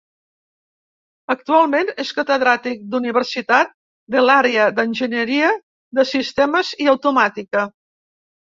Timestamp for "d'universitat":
2.95-3.75